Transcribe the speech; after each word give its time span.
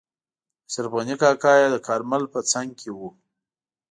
اشرف 0.69 0.91
غني 0.99 1.15
کاکا 1.21 1.53
یې 1.61 1.67
د 1.71 1.77
کارمل 1.87 2.23
په 2.33 2.39
څنګ 2.51 2.69
کې 2.79 2.89
وو. 2.97 3.09